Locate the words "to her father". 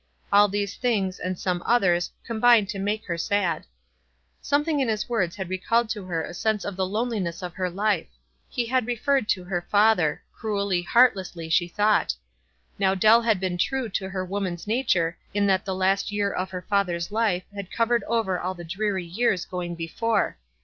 9.29-10.23